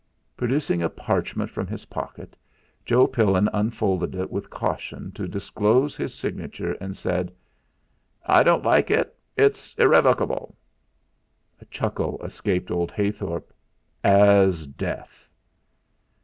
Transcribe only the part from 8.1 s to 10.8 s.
"I don't like it it's irrevocable."